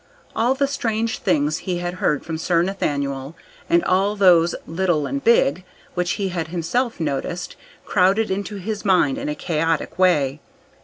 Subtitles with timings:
[0.35, 3.35] All the strange things he had heard from Sir Nathaniel,
[3.69, 9.19] and all those, little and big, which he had himself noticed, crowded into his mind
[9.19, 10.39] in a chaotic way.